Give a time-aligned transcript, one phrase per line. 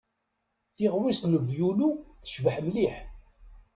[0.75, 1.89] Tiɣwist n wevyulu
[2.23, 2.95] tecbeḥ mliḥ.